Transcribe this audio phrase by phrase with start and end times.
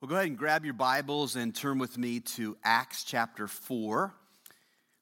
[0.00, 4.12] Well, go ahead and grab your Bibles and turn with me to Acts chapter 4.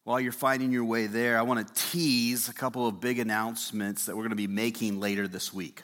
[0.04, 4.06] While you're finding your way there, I want to tease a couple of big announcements
[4.06, 5.82] that we're going to be making later this week.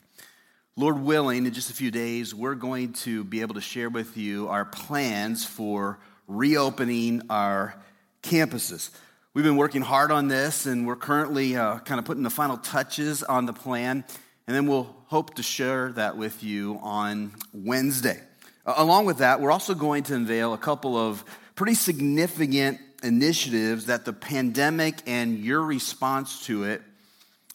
[0.77, 4.17] Lord willing, in just a few days, we're going to be able to share with
[4.17, 5.99] you our plans for
[6.29, 7.75] reopening our
[8.23, 8.91] campuses.
[9.35, 12.57] We've been working hard on this, and we're currently uh, kind of putting the final
[12.57, 14.05] touches on the plan,
[14.47, 18.21] and then we'll hope to share that with you on Wednesday.
[18.69, 21.25] Uh, along with that, we're also going to unveil a couple of
[21.55, 26.83] pretty significant initiatives that the pandemic and your response to it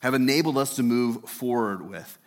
[0.02, 2.18] have enabled us to move forward with.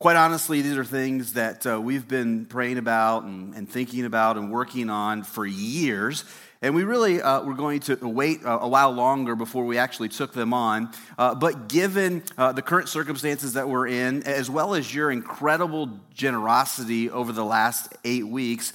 [0.00, 4.36] Quite honestly, these are things that uh, we've been praying about and, and, thinking about
[4.36, 6.24] and working on for years.
[6.62, 10.32] And we really uh, were going to wait a, while longer before we actually took
[10.32, 10.92] them on.
[11.18, 15.90] Uh, but given uh, the current circumstances that we're in, as well as your incredible
[16.14, 18.72] generosity over the last eight weeks,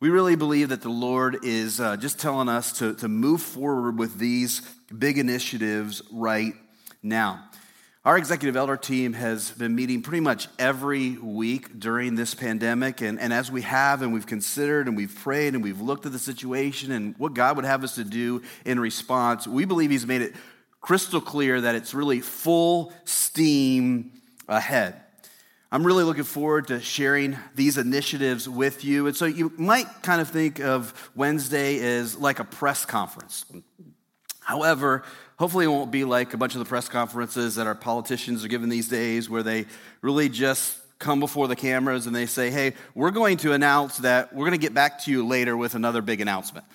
[0.00, 3.96] we really believe that the Lord is uh, just telling us to, to move forward
[3.96, 4.62] with these
[4.98, 6.54] big initiatives right
[7.00, 7.44] now.
[8.02, 13.02] Our executive elder team has been meeting pretty much every week during this pandemic.
[13.02, 16.12] And, and as we have, and we've considered, and we've prayed, and we've looked at
[16.12, 20.06] the situation and what God would have us to do in response, we believe He's
[20.06, 20.34] made it
[20.80, 24.12] crystal clear that it's really full steam
[24.48, 24.98] ahead.
[25.70, 29.08] I'm really looking forward to sharing these initiatives with you.
[29.08, 33.44] And so you might kind of think of Wednesday as like a press conference.
[34.50, 35.04] However,
[35.40, 38.48] Hopefully, it won't be like a bunch of the press conferences that our politicians are
[38.48, 39.64] giving these days where they
[40.02, 44.34] really just come before the cameras and they say, hey, we're going to announce that
[44.34, 46.66] we're going to get back to you later with another big announcement.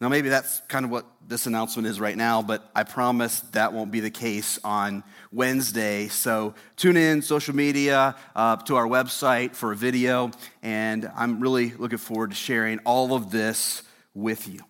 [0.00, 3.72] Now, maybe that's kind of what this announcement is right now, but I promise that
[3.72, 5.02] won't be the case on
[5.32, 6.06] Wednesday.
[6.06, 10.30] So tune in, social media, uh, to our website for a video,
[10.62, 13.82] and I'm really looking forward to sharing all of this
[14.14, 14.60] with you.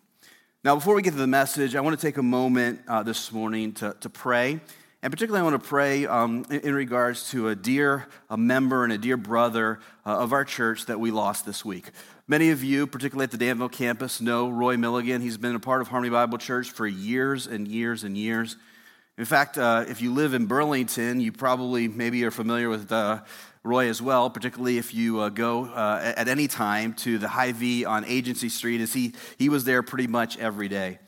[0.65, 3.33] Now, before we get to the message, I want to take a moment uh, this
[3.33, 4.61] morning to, to pray.
[5.03, 8.85] And particularly, I want to pray um, in, in, regards to a dear a member
[8.85, 11.91] and a dear brother uh, of our church that we lost this week.
[12.29, 15.21] Many of you, particularly at the Danville campus, know Roy Milligan.
[15.21, 18.55] He's been a part of Harmony Bible Church for years and years and years.
[19.19, 23.23] In fact, uh, if you live in Burlington, you probably maybe are familiar with uh,
[23.65, 27.85] Roy as well, particularly if you uh, go uh, at any time to the Hy-Vee
[27.85, 30.99] on Agency Street, as he, he was there pretty much every day.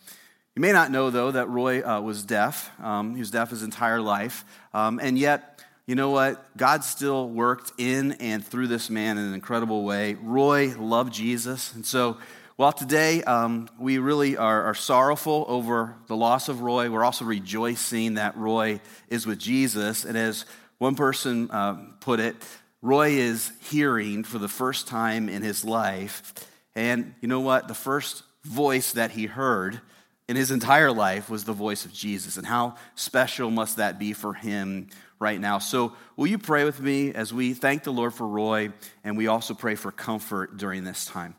[0.55, 2.71] You may not know, though, that Roy uh, was deaf.
[2.81, 4.45] Um, he was deaf his entire life.
[4.73, 6.57] Um, and yet, you know what?
[6.57, 10.15] God still worked in and through this man in an incredible way.
[10.15, 11.75] Roy loved Jesus.
[11.75, 12.19] And so,
[12.57, 16.89] while today um, we really are, are, sorrowful over the loss of Roy.
[16.89, 20.05] We're also rejoicing that Roy is with Jesus.
[20.05, 20.47] And as
[20.85, 22.37] one person uh, put it
[22.83, 26.35] Roy is hearing for the first time in his life.
[26.75, 27.69] And you know what?
[27.69, 29.81] The first voice that he heard
[30.29, 32.37] in his entire life was the voice of Jesus.
[32.37, 35.59] And how special must that be for him right now?
[35.59, 38.71] So, will you pray with me as we thank the Lord for Roy
[39.03, 41.35] and we also pray for comfort during this time?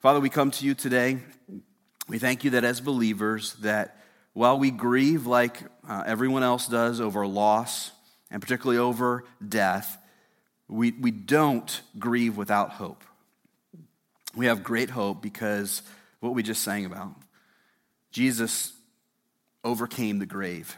[0.00, 1.20] Father, we come to you today.
[2.06, 3.96] We thank you that as believers, that
[4.34, 7.92] while we grieve like uh, everyone else does over loss,
[8.30, 9.98] and particularly over death,
[10.68, 13.02] we, we don't grieve without hope.
[14.34, 15.82] We have great hope because
[16.20, 17.14] what we just sang about.
[18.12, 18.72] Jesus
[19.64, 20.76] overcame the grave.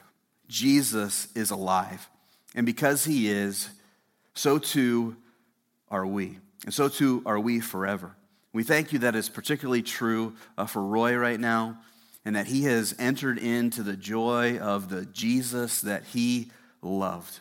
[0.49, 2.09] Jesus is alive.
[2.55, 3.69] And because he is,
[4.35, 5.17] so too
[5.91, 6.39] are we.
[6.65, 8.15] And so too are we forever.
[8.53, 11.79] We thank you that is particularly true uh, for Roy right now,
[12.25, 16.51] and that he has entered into the joy of the Jesus that he
[16.83, 17.41] loved.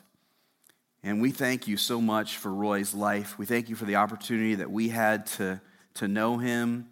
[1.03, 3.37] And we thank you so much for Roy's life.
[3.39, 5.59] We thank you for the opportunity that we had to,
[5.95, 6.87] to know him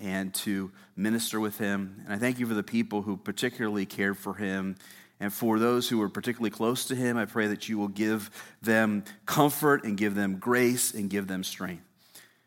[0.00, 2.02] and to minister with him.
[2.04, 4.76] And I thank you for the people who particularly cared for him.
[5.18, 8.30] And for those who were particularly close to him, I pray that you will give
[8.60, 11.84] them comfort and give them grace and give them strength.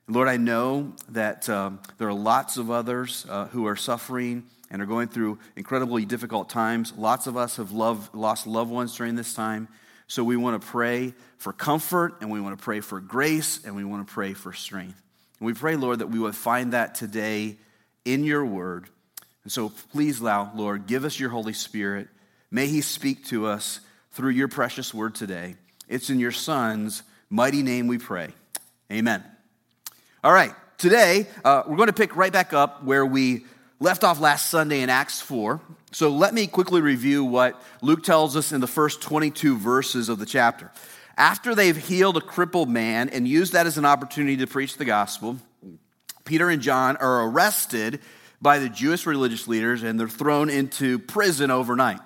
[0.08, 4.82] Lord, I know that um, there are lots of others uh, who are suffering and
[4.82, 6.94] are going through incredibly difficult times.
[6.98, 9.68] Lots of us have loved, lost loved ones during this time.
[10.08, 13.76] So we want to pray for comfort and we want to pray for grace and
[13.76, 15.02] we want to pray for strength.
[15.40, 17.58] And we pray, Lord, that we would find that today
[18.06, 18.88] in your word.
[19.44, 22.08] And so please, Lord, give us your Holy Spirit.
[22.52, 23.82] May he speak to us
[24.12, 25.56] through your precious word today.
[25.88, 28.30] It's in your Son's mighty name we pray.
[28.92, 29.24] Amen.
[30.24, 33.46] All right, today uh, we're going to pick right back up where we
[33.80, 35.62] left off last Sunday in Acts 4.
[35.92, 40.20] So let me quickly review what Luke tells us in the first 22 verses of
[40.20, 40.72] the chapter.
[41.18, 44.86] After they've healed a crippled man and used that as an opportunity to preach the
[44.86, 45.38] gospel,
[46.26, 48.02] Peter and John are arrested
[48.42, 52.00] by the Jewish religious leaders and they're thrown into prison overnight.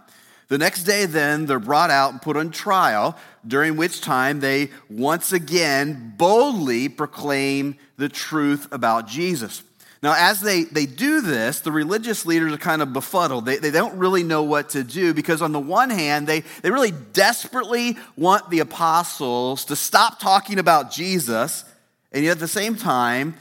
[0.47, 3.17] The next day, then, they're brought out and put on trial,
[3.47, 9.63] during which time they once again boldly proclaim the truth about Jesus.
[10.03, 13.45] Now, as they, they do this, the religious leaders are kind of befuddled.
[13.45, 16.71] They, they don't really know what to do because, on the one hand, they, they
[16.71, 21.65] really desperately want the apostles to stop talking about Jesus,
[22.11, 23.35] and yet at the same time,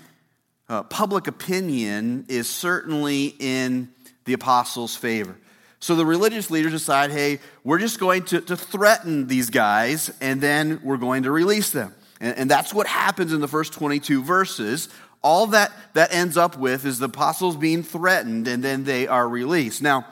[0.69, 3.89] uh, public opinion is certainly in
[4.27, 5.37] the apostles' favor.
[5.81, 10.41] So the religious leaders decide hey, we're just going to, to threaten these guys and
[10.41, 11.95] then we're going to release them.
[12.21, 14.91] And, and that's what happens in the first 22 verses.
[15.22, 19.28] All that that ends up with is the apostles being threatened and then they are
[19.28, 19.82] released.
[19.82, 20.06] Now,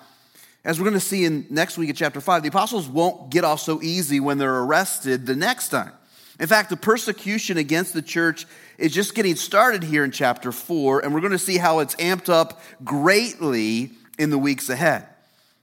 [0.64, 3.44] as we're going to see in next week at chapter 5, the apostles won't get
[3.44, 5.92] off so easy when they're arrested the next time.
[6.38, 8.46] In fact, the persecution against the church
[8.76, 11.96] is just getting started here in chapter 4, and we're going to see how it's
[11.96, 15.06] amped up greatly in the weeks ahead.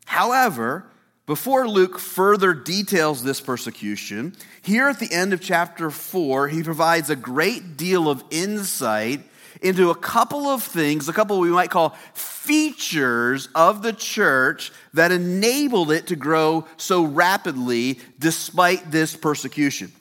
[0.06, 0.86] However,
[1.26, 7.10] before Luke further details this persecution, here at the end of chapter 4, he provides
[7.10, 9.22] a great deal of insight
[9.66, 15.12] into a couple of things, a couple we might call features of the church that
[15.12, 19.92] enabled it to grow so rapidly despite this persecution.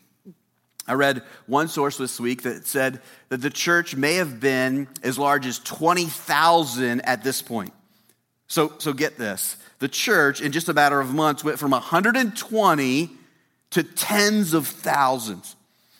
[0.86, 3.00] I read one source this week that said
[3.30, 7.72] that the church may have been as large as 20,000 at this point.
[8.46, 13.10] So, so get this the church, in just a matter of months, went from 120
[13.70, 15.56] to tens of thousands.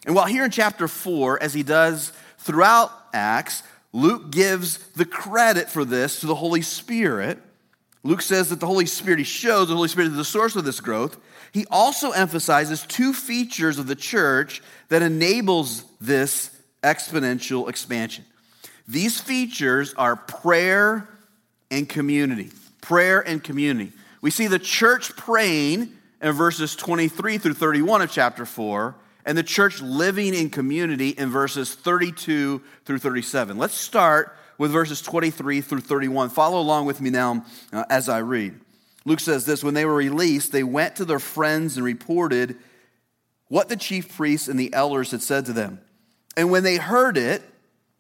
[0.07, 2.13] And while here in chapter 4, as he does
[2.45, 3.63] throughout Acts,
[3.93, 7.39] Luke gives the credit for this to the Holy Spirit.
[8.03, 10.65] Luke says that the Holy Spirit, he shows the Holy Spirit is the source of
[10.65, 11.19] this growth.
[11.53, 16.51] He also emphasizes two features of the church that enables this
[16.83, 18.25] exponential expansion.
[18.87, 21.09] These features are prayer
[21.71, 22.51] and community
[22.85, 23.93] prayer and community.
[24.21, 25.91] We see the church praying
[26.21, 28.95] in verses 23 through 31 of chapter 4,
[29.25, 33.57] and the church living in community in verses 32 through 37.
[33.59, 36.31] Let's start with verses 23 through 31.
[36.31, 38.61] Follow along with me now uh, as I read.
[39.05, 42.57] Luke says this When they were released, they went to their friends and reported
[43.49, 45.81] what the chief priests and the elders had said to them.
[46.37, 47.43] And when they heard it,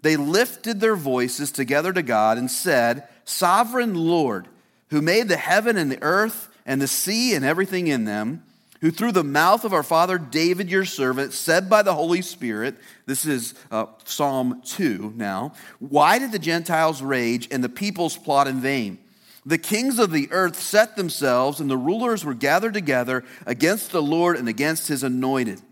[0.01, 4.49] they lifted their voices together to God and said, Sovereign Lord,
[4.91, 8.43] who made the heaven and the earth and the sea and everything in them,
[8.85, 12.77] who through the mouth of our father David, your servant, said by the Holy Spirit,
[13.07, 18.47] this is uh, Psalm 2 now, why did the Gentiles rage and the peoples plot
[18.47, 18.99] in vain?
[19.47, 24.03] The kings of the earth set themselves, and the rulers were gathered together against the
[24.03, 25.63] Lord and against his anointed.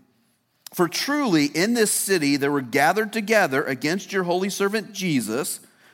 [0.73, 5.59] For truly in this city there were gathered together against your holy servant Jesus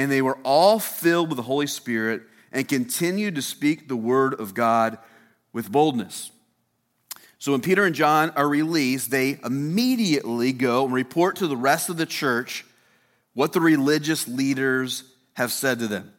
[0.00, 4.32] and they were all filled with the Holy Spirit and continued to speak the word
[4.40, 4.96] of God
[5.52, 6.30] with boldness.
[7.38, 11.90] So when Peter and John are released, they immediately go and report to the rest
[11.90, 12.64] of the church
[13.34, 16.12] what the religious leaders have said to them.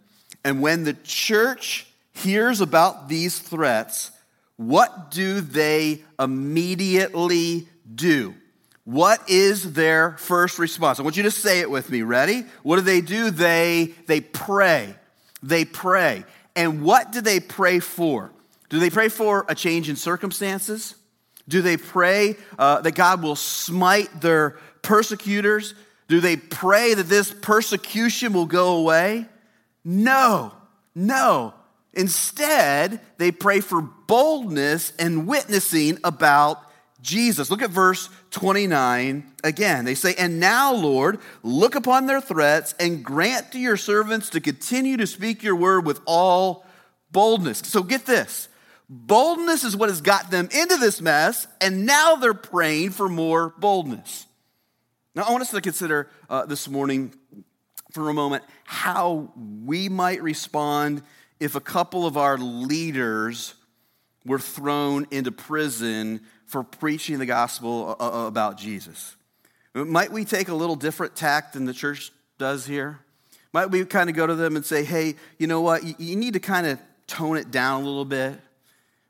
[0.44, 4.12] And when the church hears about these threats,
[4.58, 8.36] what do they immediately do?
[8.84, 11.00] What is their first response?
[11.00, 12.02] I want you to say it with me.
[12.02, 12.46] Ready?
[12.64, 13.30] What do they do?
[13.30, 14.96] They, they pray.
[15.44, 16.26] They pray.
[16.56, 18.32] And what do they pray for?
[18.70, 20.96] Do they pray for a change in circumstances?
[21.48, 25.74] Do they pray uh, that God will smite their persecutors?
[26.08, 29.28] Do they pray that this persecution will go away?
[29.84, 30.54] No,
[30.96, 31.54] no.
[31.94, 36.62] Instead, they pray for boldness and witnessing about
[37.02, 37.50] Jesus.
[37.50, 39.86] Look at verse 29 again.
[39.86, 44.42] They say, And now, Lord, look upon their threats and grant to your servants to
[44.42, 46.66] continue to speak your word with all
[47.12, 47.60] boldness.
[47.60, 48.48] So get this
[48.92, 53.54] boldness is what has got them into this mess, and now they're praying for more
[53.58, 54.28] boldness.
[55.16, 57.14] Now, I want us to consider uh, this morning
[57.92, 59.32] for a moment how
[59.64, 61.04] we might respond
[61.40, 63.56] if a couple of our leaders
[64.26, 69.16] were thrown into prison for preaching the gospel uh, uh, about Jesus.
[69.74, 73.00] Might we take a little different tact than the church does here?
[73.54, 75.98] Might we kind of go to them and say, hey, you know what?
[75.98, 76.78] You, need to kind of
[77.08, 78.38] tone it down a little bit.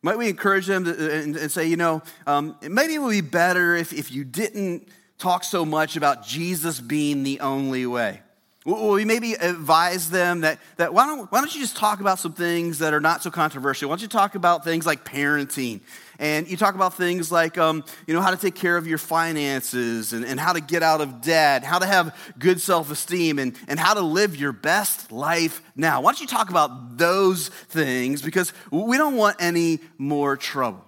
[0.04, 3.76] Might we encourage them to, and, say, you know, um, maybe it would be better
[3.76, 8.22] if, if you didn't talk so much about Jesus being the only way.
[8.64, 12.20] Will we maybe advise them that, that why, don't, why don't you just talk about
[12.20, 13.90] some things that are not so controversial?
[13.90, 15.82] Why don't you talk about things like parenting?
[16.22, 18.98] And you talk about things like, um, you know, how to take care of your
[18.98, 23.40] finances and, and how to get out of debt, how to have good self esteem,
[23.40, 26.00] and, and how to live your best life now.
[26.02, 28.22] Why don't you talk about those things?
[28.22, 30.86] Because we don't want any more trouble.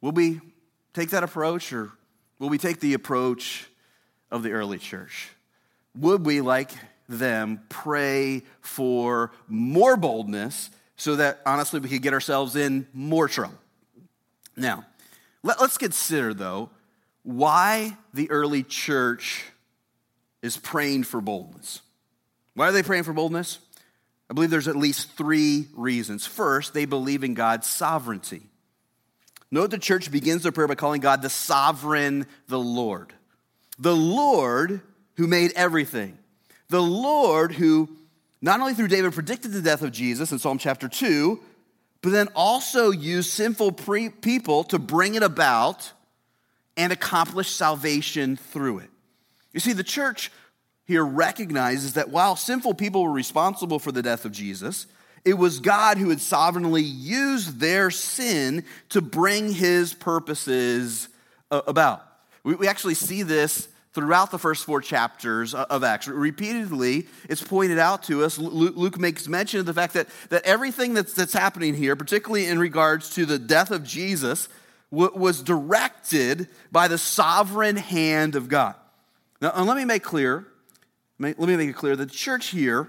[0.00, 0.40] Will we
[0.94, 1.92] take that approach or
[2.40, 3.68] will we take the approach
[4.30, 5.28] of the early church?
[5.94, 6.70] would we, like
[7.08, 13.58] them, pray for more boldness so that honestly we could get ourselves in more trouble?
[14.56, 14.84] Now,
[15.42, 16.70] let, us consider though
[17.22, 19.44] why the early church
[20.42, 21.80] is praying for boldness.
[22.54, 23.58] Why are they praying for boldness?
[24.28, 26.26] I believe there's at least three reasons.
[26.26, 28.42] First, they believe in God's sovereignty.
[29.50, 33.12] Note the church begins their prayer by calling God the sovereign, the Lord.
[33.78, 34.80] The Lord
[35.16, 36.16] who made everything.
[36.68, 37.90] The Lord who
[38.40, 41.38] not only through David predicted the death of Jesus in Psalm chapter 2,
[42.02, 45.92] but then also use sinful pre- people to bring it about
[46.76, 48.90] and accomplish salvation through it.
[49.52, 50.32] You see, the church
[50.84, 54.86] here recognizes that while sinful people were responsible for the death of Jesus,
[55.24, 61.08] it was God who had sovereignly used their sin to bring his purposes
[61.50, 62.04] uh, about.
[62.42, 66.08] We actually see this throughout the first four chapters of Acts.
[66.08, 68.38] Repeatedly, it's pointed out to us.
[68.38, 72.58] Luke makes mention of the fact that, that everything that's, that's happening here, particularly in
[72.58, 74.48] regards to the death of Jesus,
[74.90, 78.74] was directed by the sovereign hand of God.
[79.40, 80.46] Now, uh, let me make clear,
[81.18, 82.88] let me make it clear the church here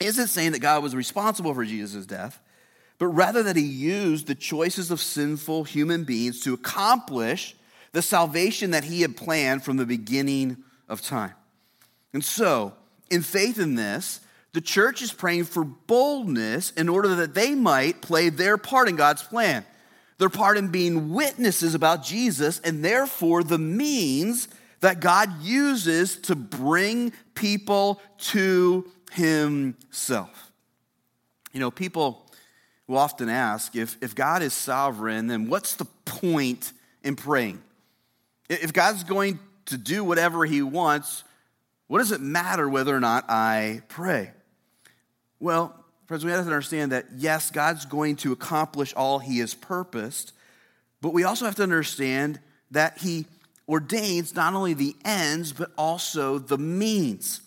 [0.00, 2.40] isn't saying that God was responsible for Jesus' death,
[2.98, 7.56] but rather that he used the choices of sinful human beings to accomplish
[7.98, 10.56] the salvation that he had planned from the beginning
[10.88, 11.34] of time.
[12.12, 12.74] And so,
[13.10, 14.20] in faith in this,
[14.52, 18.94] the church is praying for boldness in order that they might play their part in
[18.94, 19.66] God's plan.
[20.18, 24.46] Their part in being witnesses about Jesus and therefore the means
[24.78, 30.52] that God uses to bring people to himself.
[31.52, 32.30] You know, people
[32.86, 37.60] will often ask if, if God is sovereign, then what's the point in praying?
[38.48, 41.24] If God's going to do whatever he wants,
[41.86, 44.30] what does it matter whether or not I pray?
[45.40, 45.74] Well,
[46.06, 50.32] friends, we have to understand that yes, God's going to accomplish all he has purposed,
[51.00, 52.40] but we also have to understand
[52.70, 53.26] that he
[53.68, 57.42] ordains not only the ends, but also the means.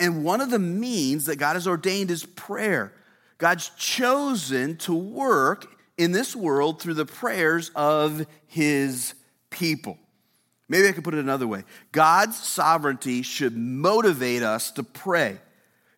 [0.00, 2.92] And one of the means that God has ordained is prayer.
[3.38, 5.66] God's chosen to work
[5.98, 9.14] in this world through the prayers of his
[9.50, 9.98] people.
[10.68, 15.38] Maybe I could put it another way God's sovereignty should motivate us to pray.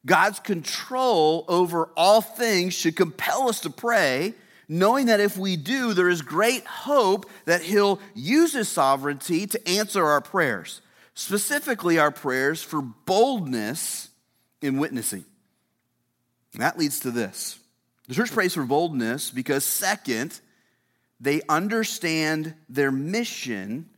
[0.07, 4.35] God's control over all things should compel us to pray,
[4.69, 9.69] knowing that if we do, there is great hope that He'll use His sovereignty to
[9.69, 10.81] answer our prayers,
[11.15, 14.09] specifically our prayers for boldness
[14.63, 15.25] in witnessing.
[16.53, 17.59] And that leads to this
[18.07, 20.41] the church prays for boldness because, second,
[21.21, 23.91] they understand their mission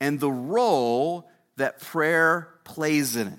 [0.00, 3.38] and the role that prayer plays in it.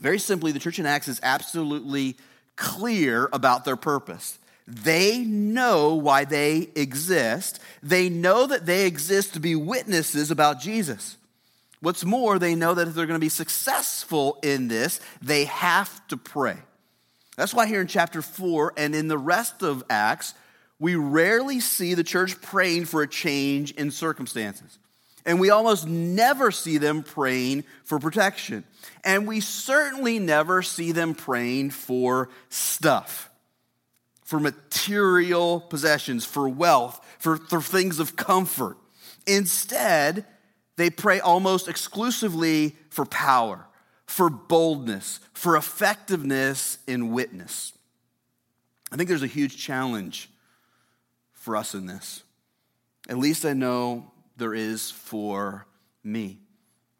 [0.00, 2.16] Very simply, the church in Acts is absolutely
[2.56, 4.38] clear about their purpose.
[4.66, 7.60] They know why they exist.
[7.82, 11.16] They know that they exist to be witnesses about Jesus.
[11.80, 16.06] What's more, they know that if they're going to be successful in this, they have
[16.08, 16.56] to pray.
[17.36, 20.34] That's why here in chapter 4 and in the rest of Acts,
[20.78, 24.78] we rarely see the church praying for a change in circumstances.
[25.26, 28.64] And we almost never see them praying for protection.
[29.02, 33.30] And we certainly never see them praying for stuff,
[34.24, 38.76] for material possessions, for wealth, for, for things of comfort.
[39.26, 40.26] Instead,
[40.76, 43.66] they pray almost exclusively for power,
[44.06, 47.72] for boldness, for effectiveness in witness.
[48.92, 50.28] I think there's a huge challenge
[51.32, 52.22] for us in this.
[53.08, 55.66] At least I know there is for
[56.02, 56.38] me.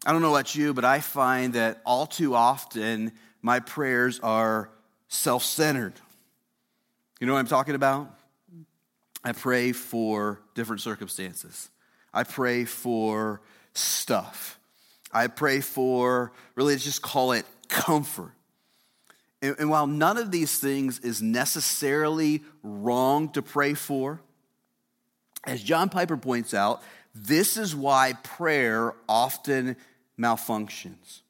[0.05, 3.11] I don't know about you, but I find that all too often
[3.41, 4.69] my prayers are
[5.07, 5.93] self centered.
[7.19, 8.11] You know what I'm talking about?
[9.23, 11.69] I pray for different circumstances.
[12.13, 13.41] I pray for
[13.73, 14.59] stuff.
[15.11, 18.33] I pray for, really, let's just call it comfort.
[19.41, 24.21] And, and while none of these things is necessarily wrong to pray for,
[25.45, 26.83] as John Piper points out,
[27.15, 29.77] this is why prayer often
[30.19, 31.21] malfunctions.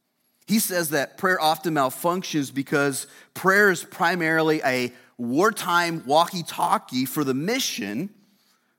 [0.48, 7.24] He says that prayer often malfunctions because prayer is primarily a wartime walkie talkie for
[7.24, 8.10] the mission,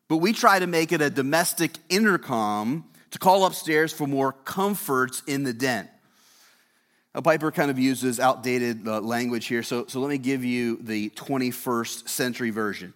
[0.08, 5.22] but we try to make it a domestic intercom to call upstairs for more comforts
[5.26, 5.88] in the den.
[7.14, 10.76] Now, Piper kind of uses outdated uh, language here, so, so let me give you
[10.82, 12.92] the 21st century version.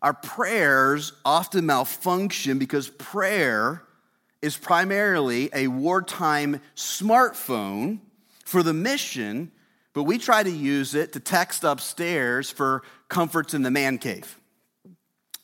[0.00, 3.82] Our prayers often malfunction because prayer
[4.40, 7.98] is primarily a wartime smartphone
[8.44, 9.50] for the mission,
[9.92, 14.38] but we try to use it to text upstairs for comforts in the man cave.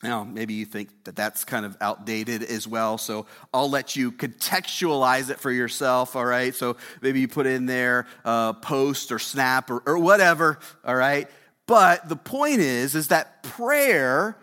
[0.04, 4.12] Now, maybe you think that that's kind of outdated as well, so I'll let you
[4.12, 6.54] contextualize it for yourself, all right?
[6.54, 11.28] So maybe you put in there uh, post or snap or, or whatever, all right?
[11.66, 14.36] But the point is, is that prayer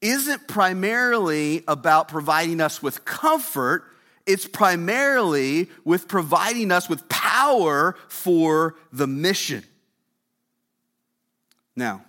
[0.00, 3.84] isn't primarily about providing us with comfort,
[4.26, 9.64] it's primarily with providing us with power for the mission.
[11.76, 12.04] Now,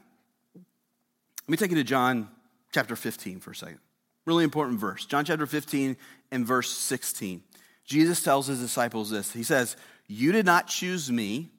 [0.55, 2.29] let me take you to John
[2.71, 3.79] chapter 15 for a second.
[4.25, 5.05] Really important verse.
[5.05, 5.97] John chapter 15
[6.31, 7.41] and verse 16.
[7.85, 9.75] Jesus tells his disciples this He says,
[10.07, 11.49] You did not choose me,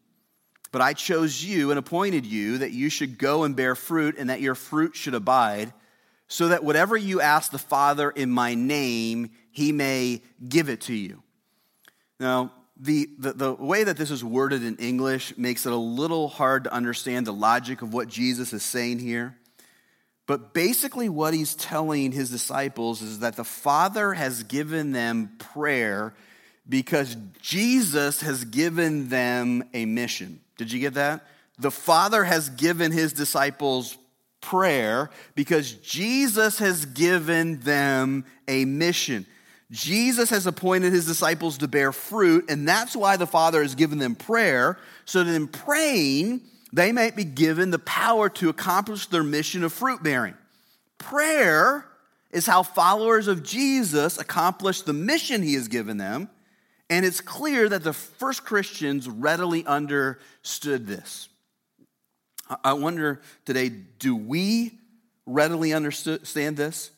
[0.70, 4.30] but I chose you and appointed you that you should go and bear fruit and
[4.30, 5.72] that your fruit should abide
[6.32, 10.94] so that whatever you ask the Father in my name, he may give it to
[10.94, 11.22] you.
[12.18, 16.28] Now, the, the, the, way that this is worded in English makes it a little
[16.28, 19.36] hard to understand the logic of what Jesus is saying here.
[20.26, 26.14] But basically, what he's telling his disciples is that the Father has given them prayer
[26.66, 30.40] because Jesus has given them a mission.
[30.56, 31.26] Did you get that?
[31.58, 33.98] The Father has given his disciples
[34.42, 39.24] prayer because Jesus has given them a mission.
[39.70, 43.96] Jesus has appointed his disciples to bear fruit, and that's why the Father has given
[43.96, 46.42] them prayer, so that in praying,
[46.74, 50.34] they might be given the power to accomplish their mission of fruit bearing.
[50.98, 51.86] Prayer
[52.30, 56.28] is how followers of Jesus accomplish the mission he has given them,
[56.90, 61.30] and it's clear that the first Christians readily understood this.
[62.64, 64.78] I wonder today, do we
[65.26, 66.90] readily understand this?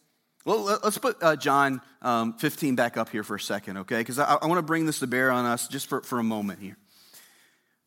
[0.45, 3.99] Well, let's put uh, John um, 15 back up here for a second, okay?
[3.99, 6.23] Because I, I want to bring this to bear on us just for, for a
[6.25, 6.77] moment here.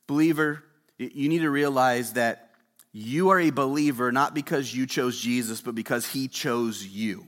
[0.07, 0.63] Believer,
[0.97, 2.51] you need to realize that
[2.93, 7.27] you are a believer not because you chose Jesus, but because he chose you.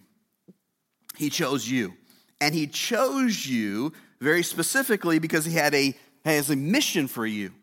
[1.15, 1.93] He chose you.
[2.41, 7.53] And he chose you very specifically because he had a, has a mission for you.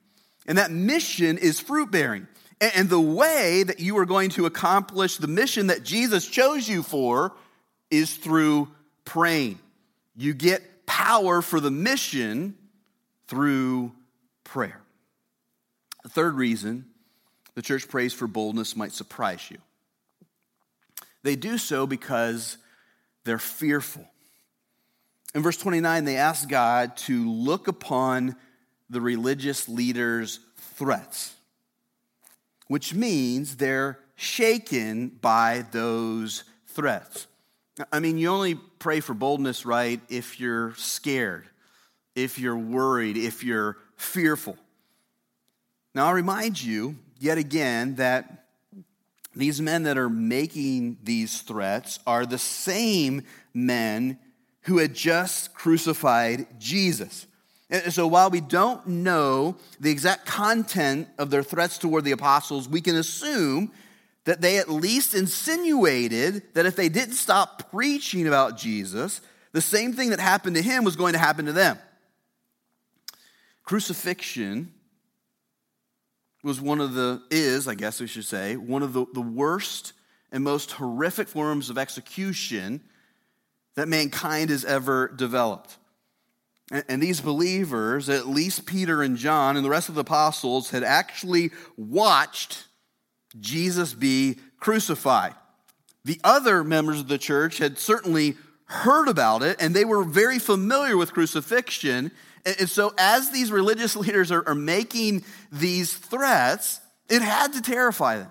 [0.47, 2.29] And that mission is fruit bearing.
[2.61, 6.83] And the way that you are going to accomplish the mission that Jesus chose you
[6.83, 7.35] for
[7.91, 8.69] is through
[9.05, 9.59] praying.
[10.17, 12.57] You get power for the mission
[13.29, 13.93] through
[14.45, 14.81] prayer.
[16.03, 16.87] The third reason
[17.55, 19.59] the church prays for boldness might surprise you.
[21.23, 22.59] They do so because
[23.25, 24.07] they're fearful.
[25.35, 28.37] In verse 29, they ask God to look upon
[28.89, 31.36] the religious leaders' threats
[32.69, 37.27] which means they're shaken by those threats.
[37.93, 41.49] I mean, you only pray for boldness, right, if you're scared,
[42.15, 44.57] if you're worried, if you're fearful.
[45.95, 48.45] Now, I'll remind you yet again that
[49.35, 54.19] these men that are making these threats are the same men
[54.63, 57.27] who had just crucified Jesus.
[57.69, 62.69] And so while we don't know the exact content of their threats toward the apostles,
[62.69, 63.73] we can assume
[64.25, 69.21] that they at least insinuated that if they didn't stop preaching about Jesus,
[69.53, 71.79] the same thing that happened to him was going to happen to them.
[73.65, 74.73] Crucifixion
[76.45, 79.93] was one of the, is, I guess we should say, one of the, the worst
[80.31, 82.81] and most horrific forms of execution
[83.75, 85.77] that mankind has ever developed.
[86.71, 90.83] And these believers, at least Peter and John and the rest of the apostles, had
[90.83, 92.65] actually watched
[93.39, 95.35] Jesus be crucified.
[96.05, 100.41] The other members of the church had certainly heard about it and they were very
[100.41, 102.11] familiar with crucifixion.
[102.45, 108.31] And so, as these religious leaders are, making these threats, it had to terrify them.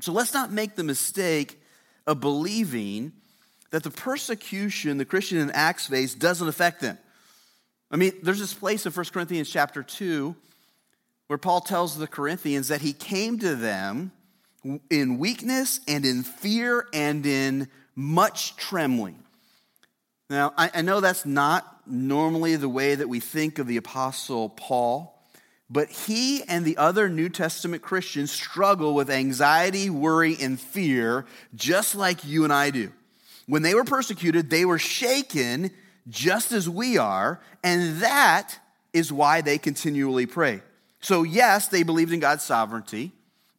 [0.00, 1.60] So, let's not make the mistake
[2.06, 3.12] of believing
[3.72, 6.96] that the persecution the Christian in Acts face doesn't affect them.
[7.90, 10.36] I mean, there's this place in 1 Corinthians chapter 2
[11.26, 14.12] where Paul tells the Corinthians that he came to them
[14.90, 19.18] in weakness and in fear and in much trembling.
[20.28, 24.50] Now, I, I know that's not normally the way that we think of the Apostle
[24.50, 25.18] Paul,
[25.70, 31.94] but he and the other New Testament Christians struggle with anxiety, worry, and fear just
[31.94, 32.92] like you and I do.
[33.46, 35.70] When they were persecuted, they were shaken
[36.08, 38.58] just as we are, and that
[38.92, 40.62] is why they continually pray.
[41.00, 43.12] So, yes, they believed in God's sovereignty,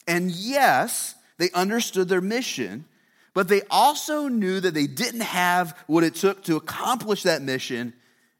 [0.07, 2.85] and yes, they understood their mission,
[3.33, 7.93] but they also knew that they didn't have what it took to accomplish that mission,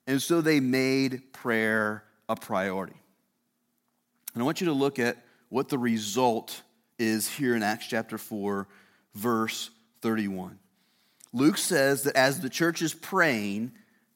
[0.08, 2.95] and so they made prayer a priority.
[4.34, 5.17] And I want you to look at
[5.49, 6.62] what the result
[6.97, 8.67] is here in Acts chapter 4,
[9.15, 9.69] verse
[10.01, 10.58] 31.
[11.34, 13.72] Luke says that as the church is praying,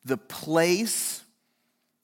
[0.06, 1.24] the place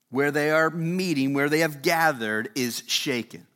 [0.09, 3.47] where they are meeting, where they have gathered, is shaken.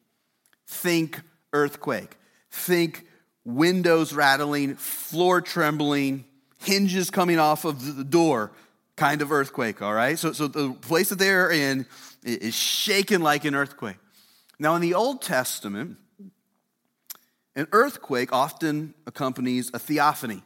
[0.68, 1.22] Think
[1.54, 2.18] earthquake.
[2.52, 3.06] Think
[3.44, 6.26] windows rattling, floor trembling,
[6.58, 8.52] hinges coming off of the door
[8.96, 10.18] kind of earthquake, all right?
[10.18, 11.86] So, so the place that they're in
[12.24, 13.98] is shaken like an earthquake.
[14.60, 15.98] Now, in the Old Testament,
[17.56, 20.42] an earthquake often accompanies a theophany,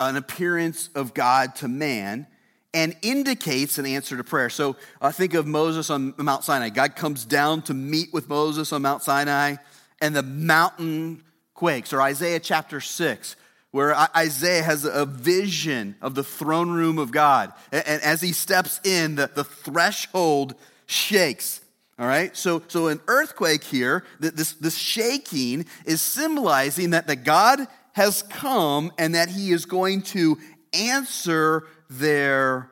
[0.00, 2.26] an appearance of God to man,
[2.74, 4.50] and indicates an answer to prayer.
[4.50, 6.68] So I uh, think of Moses on Mount Sinai.
[6.68, 9.56] God comes down to meet with Moses on Mount Sinai,
[10.00, 11.22] and the mountain
[11.54, 11.92] quakes.
[11.92, 13.36] Or Isaiah chapter 6,
[13.70, 17.52] where Isaiah has a vision of the throne room of God.
[17.72, 20.54] And as he steps in, the, the threshold
[20.86, 21.60] shakes.
[21.98, 27.66] All right, so, so an earthquake here, this, this shaking is symbolizing that, that God
[27.96, 30.36] has come and that he is going to
[30.74, 32.70] answer their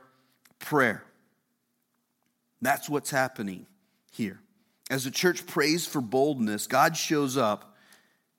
[0.58, 1.02] prayer.
[2.60, 3.64] That's what's happening
[4.12, 4.38] here.
[4.90, 7.74] As the church prays for boldness, God shows up,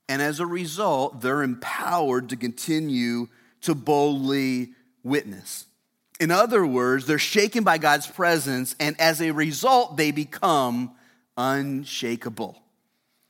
[0.07, 3.29] and as a result, they're empowered to continue
[3.61, 5.65] to boldly witness.
[6.19, 10.91] In other words, they're shaken by God's presence, and as a result, they become
[11.35, 12.61] unshakable.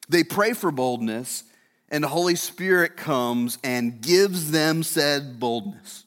[0.09, 1.45] They pray for boldness,
[1.89, 6.03] and the Holy Spirit comes and gives them said boldness.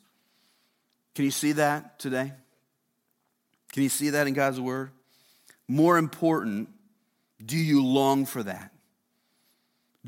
[1.14, 2.32] Can you see that today?
[3.72, 4.90] Can you see that in God's Word?
[5.68, 6.68] More important,
[7.44, 8.72] do you long for that?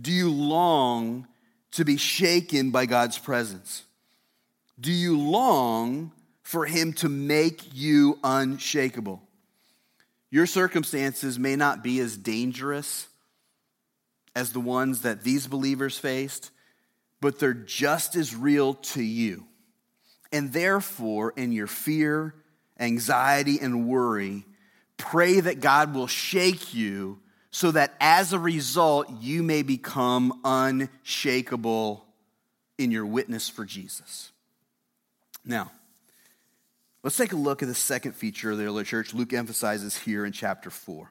[0.00, 1.26] Do you long
[1.72, 3.84] to be shaken by God's presence?
[4.80, 9.22] Do you long for Him to make you unshakable?
[10.30, 13.06] Your circumstances may not be as dangerous
[14.34, 16.50] as the ones that these believers faced,
[17.20, 19.46] but they're just as real to you.
[20.32, 22.34] And therefore, in your fear,
[22.78, 24.44] anxiety, and worry,
[24.96, 27.18] pray that God will shake you
[27.50, 32.06] so that as a result, you may become unshakable
[32.78, 34.30] in your witness for Jesus.
[35.44, 35.72] Now,
[37.02, 40.24] let's take a look at the second feature of the early church Luke emphasizes here
[40.24, 41.10] in chapter 4.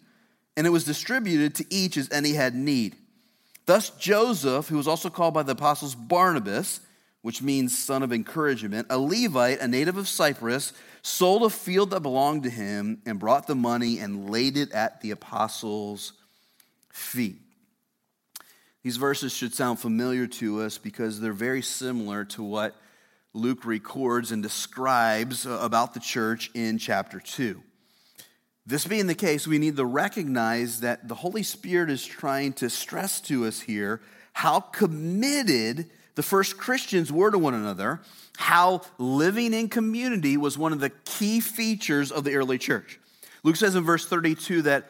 [0.55, 2.95] and it was distributed to each as any had need.
[3.65, 6.81] Thus, Joseph, who was also called by the apostles Barnabas,
[7.21, 12.01] which means son of encouragement, a Levite, a native of Cyprus, sold a field that
[12.01, 16.13] belonged to him and brought the money and laid it at the apostles'
[16.91, 17.37] feet.
[18.83, 22.75] These verses should sound familiar to us because they're very similar to what
[23.33, 27.61] Luke records and describes about the church in chapter 2.
[28.65, 32.69] This being the case, we need to recognize that the Holy Spirit is trying to
[32.69, 34.01] stress to us here
[34.33, 38.01] how committed the first Christians were to one another,
[38.37, 42.99] how living in community was one of the key features of the early church.
[43.43, 44.89] Luke says in verse 32 that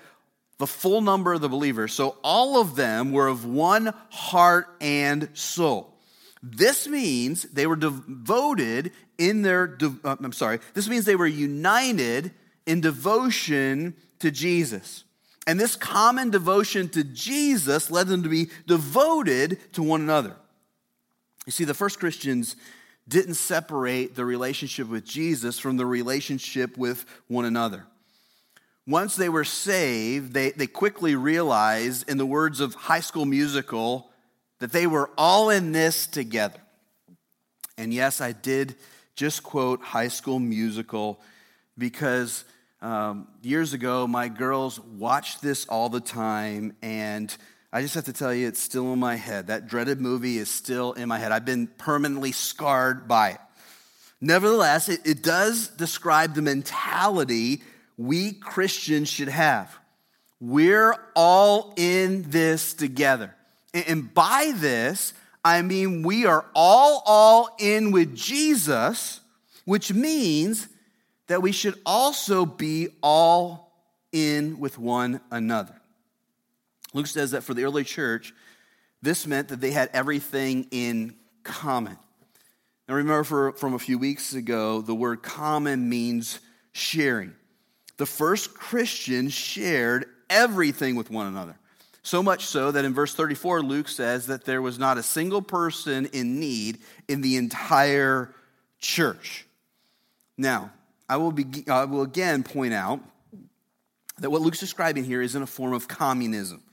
[0.58, 5.30] the full number of the believers, so all of them were of one heart and
[5.34, 5.98] soul.
[6.44, 12.32] This means they were devoted in their, uh, I'm sorry, this means they were united
[12.66, 15.04] in devotion to Jesus.
[15.48, 20.36] And this common devotion to Jesus led them to be devoted to one another.
[21.46, 22.56] You see, the first Christians
[23.08, 27.88] didn't separate the relationship with Jesus from the relationship with one another.
[28.88, 34.10] once they were saved, they, they quickly realized, in the words of High School Musical,
[34.60, 36.60] that they were all in this together.
[37.78, 38.76] And yes, I did
[39.16, 41.20] just quote High School Musical
[41.78, 42.44] because
[42.82, 47.36] um, years ago, my girls watched this all the time, and
[47.72, 49.48] I just have to tell you, it's still in my head.
[49.48, 51.32] That dreaded movie is still in my head.
[51.32, 53.40] I've been permanently scarred by it.
[54.20, 57.62] Nevertheless, it, it does describe the mentality
[57.98, 59.76] we Christians should have.
[60.40, 63.36] We're all in this together.
[63.74, 65.14] And, and by this,
[65.46, 69.22] I mean we are all all in with Jesus,
[69.66, 70.68] which means
[71.28, 73.72] that we should also be all
[74.12, 75.80] in with one another.
[76.94, 78.34] Luke says that for the early church,
[79.02, 81.98] this meant that they had everything in common.
[82.88, 86.40] Now, remember for, from a few weeks ago, the word common means
[86.74, 87.34] sharing.
[87.98, 91.56] The first Christians shared everything with one another.
[92.04, 95.42] So much so that in verse 34, Luke says that there was not a single
[95.42, 98.34] person in need in the entire
[98.80, 99.46] church.
[100.38, 100.72] Now,
[101.12, 103.02] I will, be, I will again point out
[104.20, 106.64] that what Luke's describing here is in a form of communism.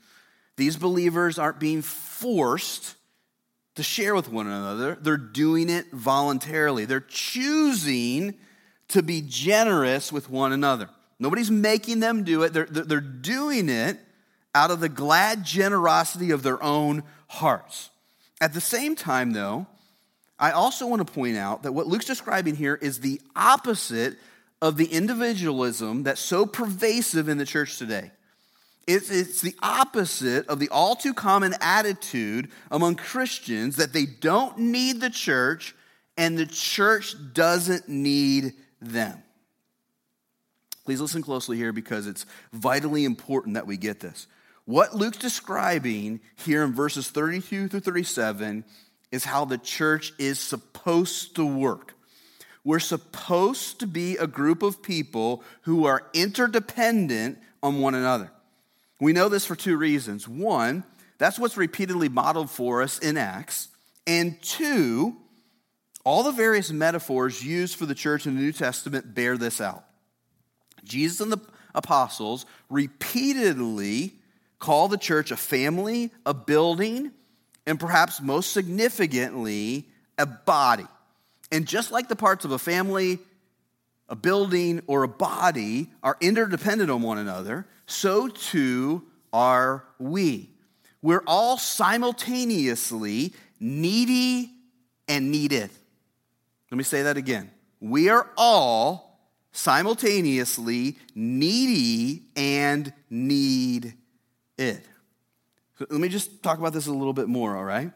[0.55, 2.95] These believers aren't being forced
[3.75, 6.85] to share with one another, they're doing it voluntarily.
[6.85, 8.35] They're choosing
[8.89, 10.89] to be generous with one another.
[11.19, 13.99] Nobody's making them do it, they're, they're doing it
[14.55, 17.89] out of the glad generosity of their own hearts.
[18.39, 19.67] At the same time, though,
[20.39, 24.17] I also want to point out that what Luke's describing here is the opposite
[24.61, 28.11] of the individualism that's so pervasive in the church today.
[28.87, 34.57] It's, it's the opposite of the all too common attitude among Christians that they don't
[34.57, 35.75] need the church
[36.17, 39.21] and the church doesn't need them.
[40.85, 44.25] Please listen closely here because it's vitally important that we get this.
[44.65, 48.63] What Luke's describing here in verses 32 through 37
[49.11, 51.95] is how the church is supposed to work.
[52.63, 58.31] We're supposed to be a group of people who are interdependent on one another.
[58.99, 60.27] We know this for two reasons.
[60.27, 60.83] One,
[61.17, 63.69] that's what's repeatedly modeled for us in Acts.
[64.05, 65.15] And two,
[66.03, 69.85] all the various metaphors used for the church in the New Testament bear this out.
[70.83, 71.39] Jesus and the
[71.75, 74.13] apostles repeatedly
[74.59, 77.11] call the church a family, a building,
[77.69, 80.87] and perhaps most significantly, a body.
[81.51, 83.19] And just like the parts of a family,
[84.09, 90.49] a building, or a body are interdependent on one another, so too are we.
[91.03, 94.49] We're all simultaneously needy
[95.07, 95.69] and needed.
[96.71, 97.51] Let me say that again.
[97.79, 99.19] We are all
[99.51, 103.93] simultaneously needy and need
[104.57, 104.83] it.
[105.79, 107.91] Let me just talk about this a little bit more, all right?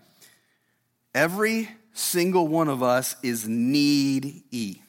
[1.13, 4.81] Every single one of us is needy.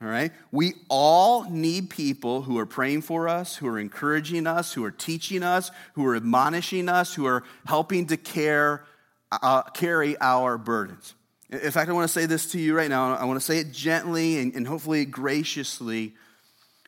[0.00, 0.30] All right?
[0.52, 4.90] We all need people who are praying for us, who are encouraging us, who are
[4.90, 8.84] teaching us, who are admonishing us, who are helping to care,
[9.32, 11.14] uh, carry our burdens.
[11.50, 13.14] In fact, I want to say this to you right now.
[13.14, 16.14] I want to say it gently and, and hopefully graciously.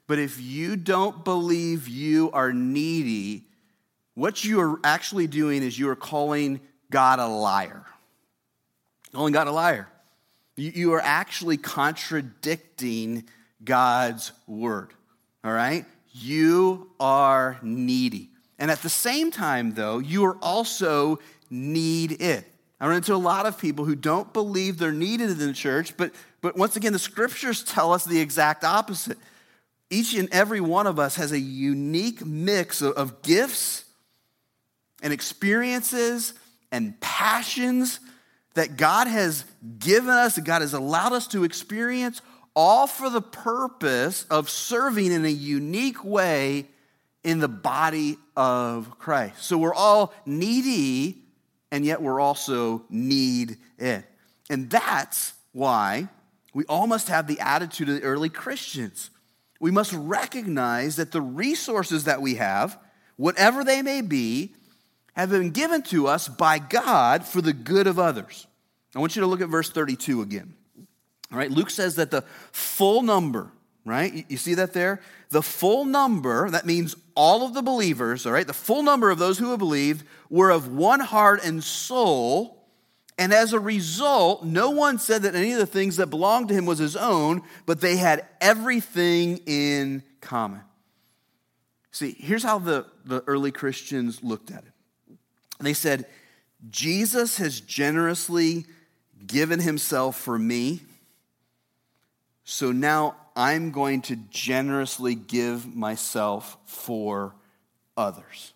[0.07, 3.45] But if you don't believe you are needy,
[4.19, 6.59] what you are actually doing is you are calling
[6.91, 7.85] God a liar.
[9.13, 9.89] Calling God a liar.
[10.57, 13.29] You are actually contradicting
[13.63, 14.93] God's word.
[15.45, 15.85] All right?
[16.13, 18.31] You are needy.
[18.59, 22.45] And at the same time, though, you are also need it.
[22.81, 25.97] I run into a lot of people who don't believe they're needed in the church,
[25.97, 29.19] but, but once again, the scriptures tell us the exact opposite.
[29.91, 33.85] Each and every one of us has a unique mix of, of gifts
[35.03, 36.35] and experiences
[36.71, 38.01] and passions
[38.55, 39.45] that God has
[39.79, 42.21] given us, that God has allowed us to experience,
[42.55, 46.67] all for the purpose of serving in a unique way
[47.23, 49.45] in the body of Christ.
[49.45, 51.23] So we're all needy,
[51.71, 54.05] and yet we're also need it.
[54.51, 56.09] And that's why
[56.55, 59.11] we all must have the attitude of the early Christians.
[59.61, 62.79] We must recognize that the resources that we have,
[63.17, 64.55] whatever they may be,
[65.21, 68.47] have been given to us by God for the good of others.
[68.95, 70.55] I want you to look at verse 32 again.
[71.31, 73.51] All right, Luke says that the full number,
[73.85, 74.25] right?
[74.29, 75.01] You see that there?
[75.31, 78.47] The full number, that means all of the believers, all right?
[78.47, 82.65] The full number of those who have believed were of one heart and soul.
[83.19, 86.55] And as a result, no one said that any of the things that belonged to
[86.55, 90.63] him was his own, but they had everything in common.
[91.91, 94.73] See, here's how the, the early Christians looked at it.
[95.61, 96.07] They said,
[96.71, 98.67] Jesus has generously
[99.27, 100.81] given himself for me,
[102.45, 107.35] so now I'm going to generously give myself for
[107.97, 108.53] others.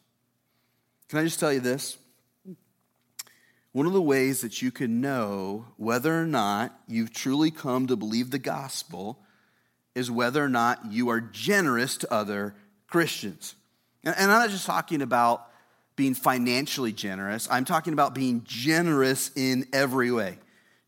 [1.08, 1.98] Can I just tell you this?
[3.72, 7.96] One of the ways that you can know whether or not you've truly come to
[7.96, 9.18] believe the gospel
[9.94, 12.54] is whether or not you are generous to other
[12.86, 13.54] Christians.
[14.04, 15.48] And I'm not just talking about
[16.02, 20.36] being financially generous, I'm talking about being generous in every way.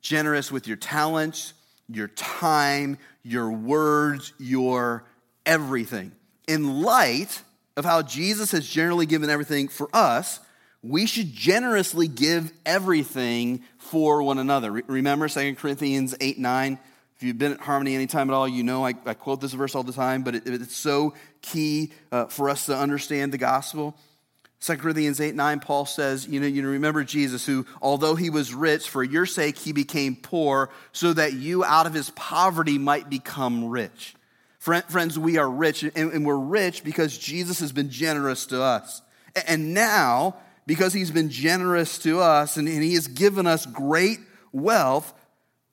[0.01, 1.53] Generous with your talents,
[1.89, 5.05] your time, your words, your
[5.47, 6.11] everything.
[6.49, 7.43] In light
[7.77, 10.41] of how Jesus has generally given everything for us,
[10.83, 14.73] we should generously give everything for one another.
[14.73, 16.77] Remember 2 Corinthians 8 9?
[17.15, 19.77] If you've been at Harmony anytime at all, you know I, I quote this verse
[19.77, 23.97] all the time, but it, it's so key uh, for us to understand the gospel.
[24.65, 28.55] 2 Corinthians 8 9, Paul says, you know, you remember Jesus, who, although he was
[28.55, 33.11] rich, for your sake he became poor, so that you out of his poverty might
[33.11, 34.15] become rich.
[34.59, 39.03] Friends, we are rich, and we're rich because Jesus has been generous to us.
[39.47, 45.13] And now, because he's been generous to us and he has given us great wealth,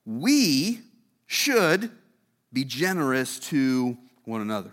[0.06, 0.82] we
[1.28, 1.90] should
[2.52, 4.72] be generous to one another.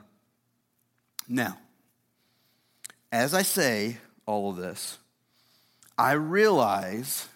[1.28, 1.58] Now,
[3.12, 3.98] as I say
[4.28, 4.98] all of this,
[5.96, 7.26] I realize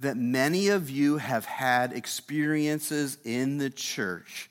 [0.00, 4.48] that many of you have had experiences in the church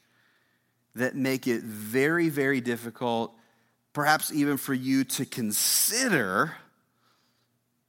[0.93, 3.33] that make it very, very difficult,
[3.93, 6.55] perhaps even for you to consider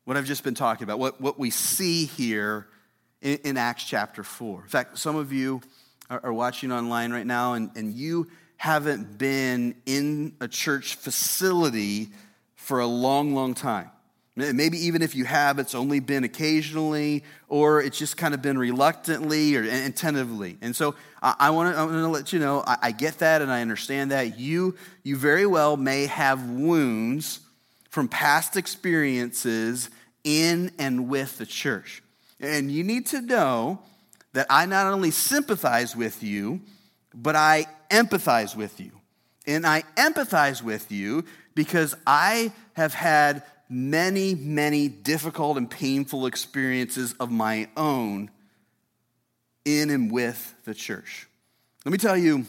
[0.04, 2.66] what I've just been talking about, what, what we see here
[3.20, 4.62] in, in Acts chapter 4.
[4.62, 5.60] In fact, some of you
[6.08, 12.08] are, are watching online right now and, and you haven't been in a church facility
[12.68, 13.90] for a long, long time.
[14.36, 18.58] Maybe even if you have, it's only been occasionally, or it's just kind of been
[18.58, 20.58] reluctantly or attentively.
[20.60, 24.38] And so I, want to let you know I, get that and I understand that.
[24.38, 27.40] You, you very well may have wounds
[27.88, 29.88] from past experiences
[30.22, 32.02] in and with the church.
[32.38, 33.80] And you need to know
[34.34, 36.60] that I not only sympathize with you,
[37.14, 38.97] but I empathize with you.
[39.48, 47.14] And I empathize with you because I have had many, many difficult and painful experiences
[47.14, 48.30] of my own
[49.64, 51.26] in and with the church.
[51.86, 52.44] Let me tell you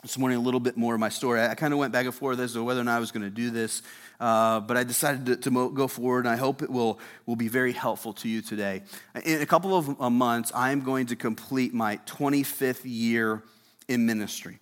[0.00, 1.42] this morning a little bit more of my story.
[1.42, 3.24] I kind of went back and forth as to whether or not I was going
[3.24, 3.82] to do this,
[4.18, 7.48] uh, but I decided to, to, go forward, and I hope it will, will be
[7.48, 8.82] very helpful to you today.
[9.24, 13.42] In a couple of uh, months, I am going to complete my 25th year
[13.88, 14.58] in ministry.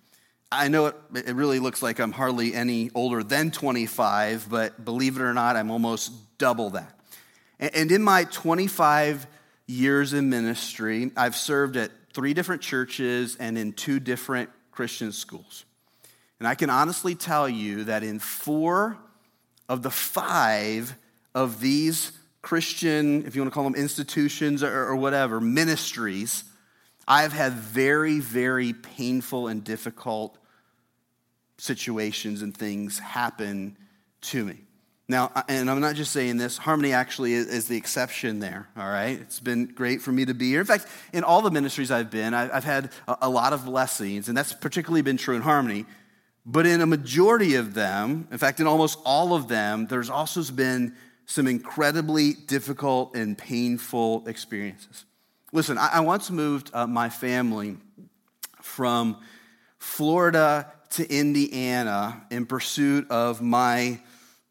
[0.55, 5.17] I know it, it really looks like I'm hardly any older than 25, but believe
[5.17, 6.99] it or not, I'm almost double that.
[7.59, 9.27] And in my 25
[9.67, 15.65] years in ministry, I've served at three different churches and in two different Christian schools.
[16.39, 18.97] And I can honestly tell you that in four
[19.69, 20.95] of the five
[21.33, 22.11] of these
[22.41, 26.43] Christian, if you want to call them institutions or, or whatever, ministries,
[27.07, 30.37] I've had very, very painful and difficult
[31.57, 33.77] situations and things happen
[34.21, 34.57] to me.
[35.09, 39.19] Now, and I'm not just saying this, Harmony actually is, the exception there, all right?
[39.19, 40.61] It's been great for me to be here.
[40.61, 44.37] In fact, in all the ministries I've been, I've had a lot of blessings, and
[44.37, 45.85] that's particularly been true in Harmony.
[46.45, 50.41] But in a majority of them, in fact, in almost all of them, there's also
[50.51, 55.05] been some incredibly difficult and painful experiences.
[55.51, 57.77] Listen, I, once moved uh, my family
[58.61, 59.17] from
[59.79, 63.99] Florida to Indiana in pursuit of my,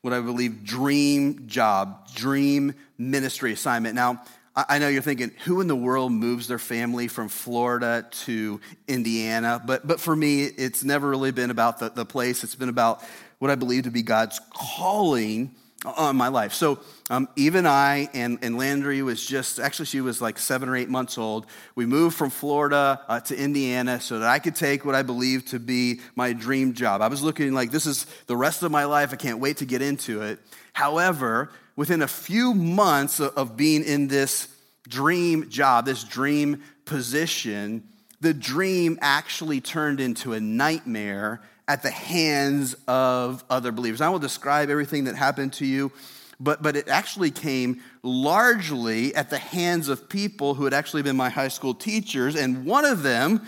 [0.01, 3.95] what I believe, dream job, dream ministry assignment.
[3.95, 4.23] Now,
[4.55, 9.63] I know you're thinking, who in the world moves their family from Florida to Indiana?
[9.65, 12.45] But, but for me, it's never really been about the, the place.
[12.45, 13.03] It's been about
[13.39, 15.55] what I believe to be God's calling
[15.85, 16.53] on my life.
[16.53, 16.79] So
[17.11, 20.89] um, even I and, and Landry was just, actually, she was like seven or eight
[20.89, 21.47] months old.
[21.75, 25.49] We moved from Florida uh, to Indiana so that I could take what I believed
[25.49, 27.03] to be my dream job.
[27.03, 29.13] I was looking like this is the rest of my life.
[29.13, 30.39] I can't wait to get into it.
[30.73, 34.49] However, within a few months of, of being in this
[34.89, 37.83] dream job, this dream position,
[38.21, 41.41] the dream actually turned into a nightmare
[41.73, 44.03] at the hands of other believers.
[44.03, 45.91] I will describe everything that happened to you,
[46.39, 51.17] but, but it actually came largely at the hands of people who had actually been
[51.17, 53.41] my high school teachers, and one of them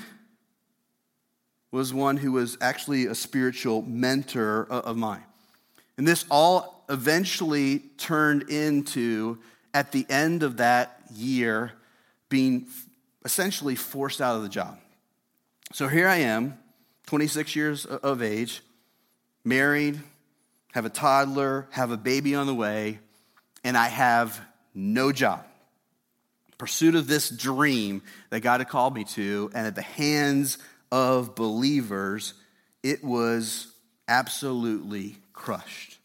[1.71, 5.25] was one who was actually a spiritual mentor uh, of mine.
[5.99, 9.39] And this all eventually turned into,
[9.75, 11.73] at the end of that year,
[12.31, 12.69] being
[13.27, 14.79] essentially forced out of the job.
[15.75, 16.59] So here I am,
[17.07, 18.63] 26 years of age,
[19.45, 20.01] married,
[20.73, 22.99] have a toddler, have a baby on the way,
[23.63, 24.41] and I have
[24.75, 25.45] no job.
[26.59, 30.59] Pursuit of this dream that God had called me to, and at the hands
[30.91, 32.35] of believers,
[32.83, 33.73] it was
[34.09, 35.99] absolutely crushed.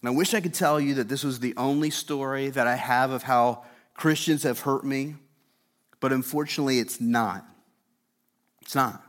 [0.00, 2.76] And I wish I could tell you that this was the only story that I
[2.76, 3.64] have of how
[3.94, 5.14] Christians have hurt me,
[6.00, 7.44] but unfortunately, it's not.
[8.62, 9.02] It's not.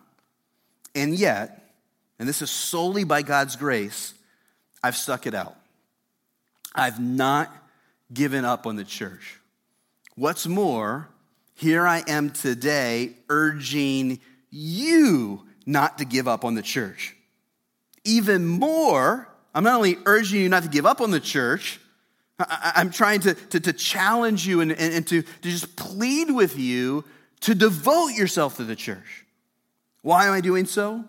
[0.96, 1.74] And yet,
[2.18, 4.14] and this is solely by God's grace,
[4.82, 5.56] I've stuck it out.
[6.74, 7.52] I've not
[8.14, 9.40] given up on the church.
[10.16, 11.10] What's more,
[11.54, 14.20] here I am today urging
[14.50, 17.16] you not to give up on the church.
[18.04, 21.80] Even more, I'm not only urging you not to give up on the church,
[22.38, 26.58] I'm trying to, to, to challenge you and, and, and to, to just plead with
[26.58, 27.04] you
[27.42, 29.25] to devote yourself to the church.
[30.06, 31.04] Why am I doing so?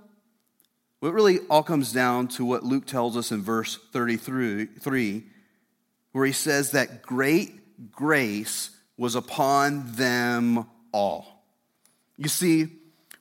[1.02, 5.22] Well, it really all comes down to what Luke tells us in verse 33,
[6.12, 11.44] where he says that great grace was upon them all.
[12.16, 12.68] You see,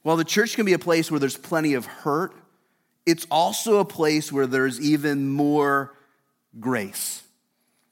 [0.01, 2.33] while the church can be a place where there's plenty of hurt,
[3.05, 5.93] it's also a place where there's even more
[6.57, 7.21] grace.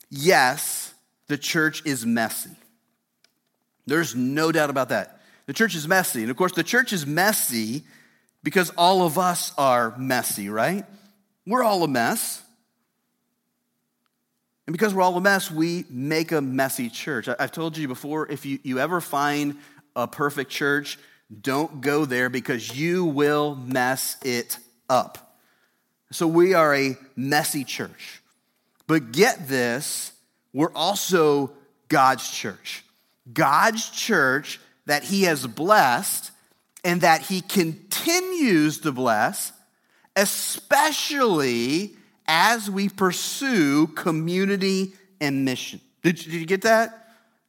[0.10, 0.94] Yes,
[1.28, 2.56] the church is messy.
[3.86, 5.20] There's no doubt about that.
[5.46, 6.22] The church is messy.
[6.22, 7.84] And of course, the church is messy
[8.44, 10.86] because all of us are messy, right?
[11.46, 12.42] We're all a mess.
[14.66, 17.28] And because we're all a mess, we make a messy church.
[17.28, 19.58] I've told you before if you, you ever find
[19.96, 20.98] a perfect church,
[21.42, 24.58] don't go there because you will mess it
[24.90, 25.38] up.
[26.12, 28.22] So we are a messy church.
[28.88, 30.14] But get this,
[30.54, 31.52] we're also
[31.90, 32.84] God's church.
[33.32, 36.32] God's church that He has blessed
[36.84, 39.52] and that He continues to bless,
[40.16, 41.96] especially
[42.28, 45.82] as we pursue community and mission.
[46.02, 47.04] Did, did you get that?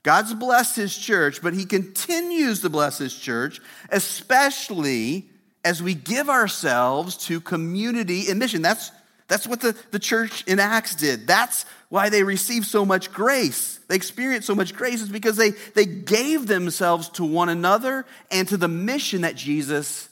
[0.04, 3.60] God's blessed his church, but he continues to bless his church,
[3.90, 5.26] especially
[5.64, 8.60] as we give ourselves to community and mission.
[8.60, 8.92] That's,
[9.26, 11.26] that's what the, the church in Acts did.
[11.26, 13.80] That's why they received so much grace.
[13.88, 18.46] They experienced so much grace is because they, they gave themselves to one another and
[18.48, 20.08] to the mission that Jesus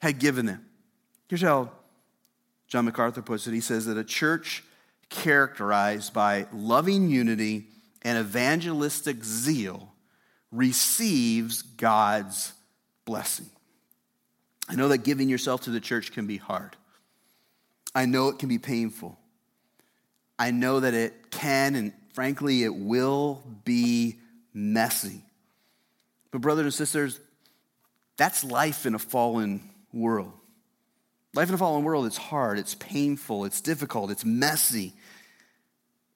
[0.00, 0.64] had given them.
[1.28, 1.70] Here's how
[2.68, 3.52] John MacArthur puts it.
[3.52, 4.64] He says that a church
[5.10, 7.66] characterized by loving unity
[8.02, 9.92] and evangelistic zeal
[10.50, 12.52] receives God's
[13.04, 13.50] blessing.
[14.68, 16.76] I know that giving yourself to the church can be hard.
[17.94, 19.18] I know it can be painful.
[20.38, 24.18] I know that it can, and frankly, it will be
[24.54, 25.22] messy.
[26.30, 27.20] But, brothers and sisters,
[28.16, 29.60] that's life in a fallen
[29.92, 30.32] world.
[31.34, 34.92] Life in a fallen world, it's hard, it's painful, it's difficult, it's messy.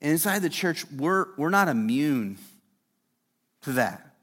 [0.00, 2.38] And inside the church, we're, we're not immune
[3.62, 4.14] to that.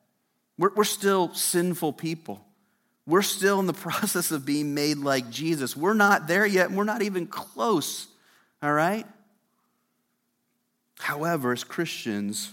[0.57, 2.45] We're, we're still sinful people.
[3.05, 5.75] We're still in the process of being made like Jesus.
[5.75, 8.07] We're not there yet, we're not even close,
[8.61, 9.05] all right?
[10.99, 12.51] However, as Christians,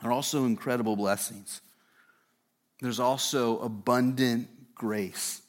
[0.00, 1.60] there are also incredible blessings.
[2.80, 5.40] There's also abundant grace.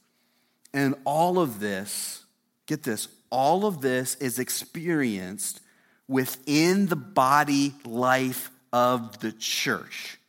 [0.74, 2.24] And all of this,
[2.68, 5.60] get this, all of this is experienced
[6.08, 10.20] within the body life of the church.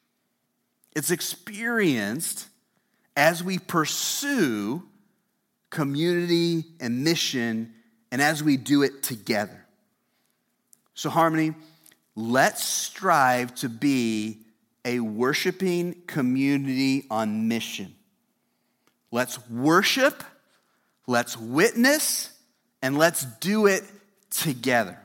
[0.96, 2.48] It's experienced
[3.16, 4.82] as we pursue
[5.70, 7.74] community and mission
[8.10, 9.66] and as we do it together.
[10.94, 11.54] So, Harmony,
[12.14, 14.38] let's strive to be
[14.84, 17.94] a worshiping community on mission.
[19.10, 20.22] Let's worship,
[21.06, 22.30] let's witness,
[22.82, 23.84] and let's do it
[24.30, 24.98] together.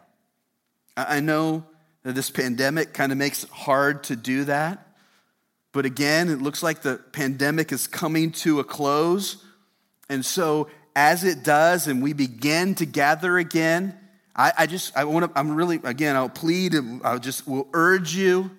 [0.97, 1.63] I know
[2.03, 4.88] that this pandemic kind of makes it hard to do that.
[5.71, 9.43] But again, it looks like the pandemic is coming to a close.
[10.09, 13.97] And so, as it does, and we begin to gather again,
[14.35, 18.15] I, I just, I want to, I'm really, again, I'll plead, I'll just, will urge
[18.15, 18.49] you,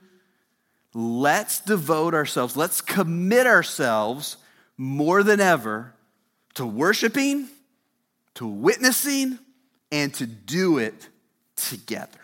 [0.95, 4.37] let's devote ourselves, let's commit ourselves
[4.77, 5.95] more than ever
[6.55, 7.49] to worshiping,
[8.35, 9.39] to witnessing,
[9.91, 11.09] and to do it
[11.57, 12.21] together.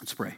[0.00, 0.34] Let's pray.